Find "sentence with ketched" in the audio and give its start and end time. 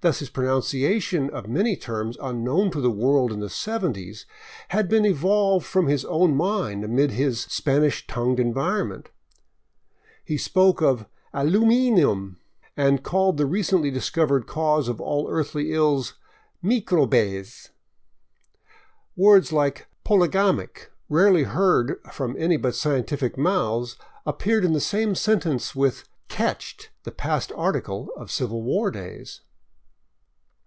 25.14-26.90